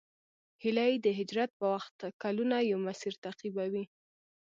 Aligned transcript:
هیلۍ 0.63 0.93
د 1.05 1.07
هجرت 1.19 1.51
په 1.59 1.65
وخت 1.73 1.97
کلونه 2.23 2.55
یو 2.71 2.79
مسیر 2.87 3.13
تعقیبوي 3.23 3.85